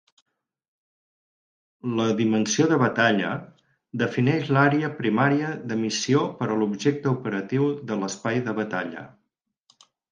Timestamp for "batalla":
2.85-3.35, 8.65-9.09